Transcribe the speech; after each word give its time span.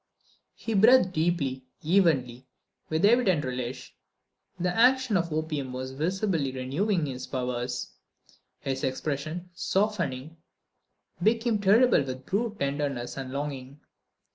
He 0.55 0.73
breathed 0.73 1.13
deeply, 1.13 1.63
evenly, 1.83 2.47
with 2.89 3.05
an 3.05 3.11
evident 3.11 3.45
relish. 3.45 3.93
The 4.59 4.75
action 4.75 5.15
of 5.15 5.29
the 5.29 5.35
opium 5.35 5.73
was 5.73 5.91
visibly 5.91 6.51
renewing 6.51 7.05
his 7.05 7.27
powers. 7.27 7.91
His 8.61 8.83
expression, 8.83 9.51
softening, 9.53 10.37
became 11.21 11.59
terrible 11.59 12.01
with 12.03 12.25
brute 12.25 12.57
tenderness 12.59 13.15
and 13.15 13.31
longing. 13.31 13.79